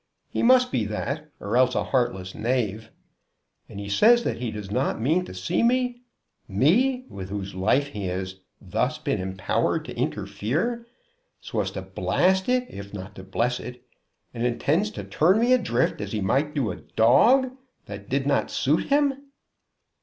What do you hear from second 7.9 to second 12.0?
has thus been empowered to interfere, so as to